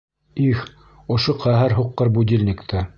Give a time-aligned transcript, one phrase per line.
[0.45, 0.63] ...Их,
[1.17, 2.87] ошо ҡәһәр һуҡҡыр будильникты.